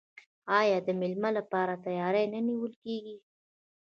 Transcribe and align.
آیا 0.59 0.77
د 0.85 0.89
میلمه 0.99 1.29
لپاره 1.37 1.73
تیاری 1.85 2.25
نه 2.33 2.39
نیول 2.47 2.73
کیږي؟ 2.83 3.17